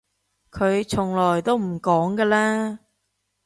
[0.49, 2.79] 佢從來都唔講㗎啦